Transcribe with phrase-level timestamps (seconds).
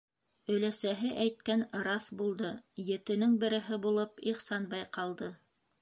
[0.53, 2.51] Өләсәһе әйткән раҫ булды:
[2.89, 5.31] етенең береһе булып Ихсанбай ҡалды.